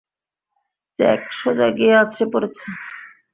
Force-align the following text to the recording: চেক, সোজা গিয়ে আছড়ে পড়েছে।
চেক, 0.99 1.21
সোজা 1.39 1.67
গিয়ে 1.77 1.93
আছড়ে 2.01 2.25
পড়েছে। 2.33 2.63